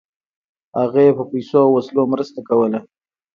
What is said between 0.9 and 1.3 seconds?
یې په